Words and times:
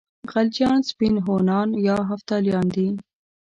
خلجیان 0.31 0.79
سپین 0.89 1.15
هونان 1.25 1.69
یا 1.87 1.97
هفتالیان 2.09 2.67
دي. 2.75 2.87